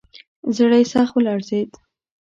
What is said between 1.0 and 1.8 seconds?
ولړزېد.